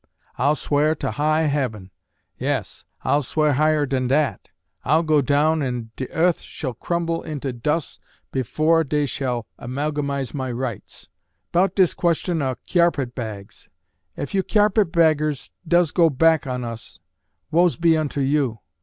[0.35, 1.91] I'll sw'ar tuh high Heaven.
[2.39, 4.49] Yas, I'll sw'ar higher dan dat.
[4.83, 7.99] I'll go down an' de uth shall crumble intuh dus'
[8.31, 11.07] befor' dee shall amalgamise my rights.
[11.51, 13.69] 'Bout dis question uh cyarpet bags.
[14.17, 16.99] Ef you cyarpet baggers does go back on us,
[17.51, 18.57] woes be unto you!